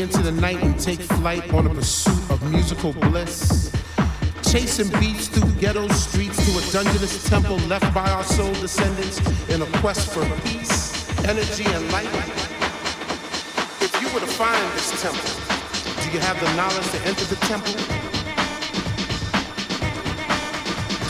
[0.00, 3.72] into the night and take flight on a pursuit of musical bliss.
[4.42, 9.62] Chasing beats through ghetto streets to a dungeonous temple left by our soul descendants in
[9.62, 12.06] a quest for peace, energy, and light.
[13.80, 15.30] If you were to find this temple,
[16.02, 17.74] do you have the knowledge to enter the temple?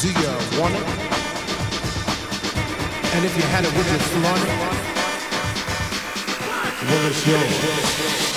[0.00, 0.86] Do you want it?
[3.14, 4.48] And if you had it, would you flaunt it?
[6.88, 8.27] Well, it's yours.